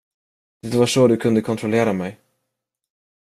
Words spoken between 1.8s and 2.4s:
mig.